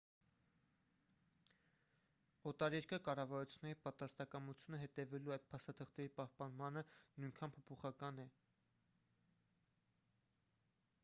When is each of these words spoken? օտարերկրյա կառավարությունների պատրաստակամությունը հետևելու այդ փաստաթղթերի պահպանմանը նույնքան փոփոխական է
օտարերկրյա 2.51 2.99
կառավարությունների 3.09 3.77
պատրաստակամությունը 3.83 4.79
հետևելու 4.85 5.35
այդ 5.37 5.47
փաստաթղթերի 5.53 6.13
պահպանմանը 6.21 6.85
նույնքան 7.25 7.55
փոփոխական 7.59 8.25
է 8.27 8.29